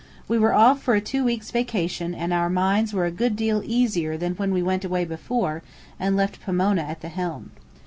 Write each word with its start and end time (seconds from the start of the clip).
We 0.27 0.39
were 0.39 0.55
off 0.55 0.81
for 0.81 0.95
a 0.95 0.99
two 0.99 1.23
weeks' 1.23 1.51
vacation 1.51 2.15
and 2.15 2.33
our 2.33 2.49
minds 2.49 2.91
were 2.91 3.05
a 3.05 3.11
good 3.11 3.35
deal 3.35 3.61
easier 3.63 4.17
than 4.17 4.33
when 4.33 4.51
we 4.51 4.63
went 4.63 4.83
away 4.83 5.05
before, 5.05 5.61
and 5.99 6.17
left 6.17 6.41
Pomona 6.41 6.81
at 6.81 7.01
the 7.01 7.09
helm. 7.09 7.51